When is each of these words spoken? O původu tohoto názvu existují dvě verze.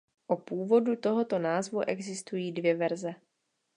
O 0.27 0.37
původu 0.37 0.95
tohoto 0.95 1.39
názvu 1.39 1.81
existují 1.87 2.51
dvě 2.51 2.75
verze. 2.75 3.15